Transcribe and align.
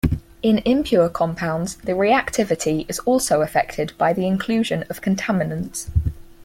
In 0.41 0.63
impure 0.65 1.09
compounds, 1.09 1.75
the 1.75 1.91
reactivity 1.91 2.87
is 2.89 2.97
also 3.01 3.41
affected 3.41 3.93
by 3.99 4.13
the 4.13 4.25
inclusion 4.25 4.83
of 4.89 4.99
contaminants. 4.99 5.89